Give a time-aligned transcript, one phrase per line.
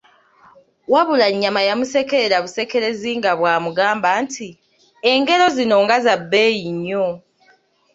[0.91, 4.47] Wabula Nyaama yamusekerera busekerezi nga bw'amugamba nti,
[5.11, 7.07] engero zino nga za bbeeyi nnyo!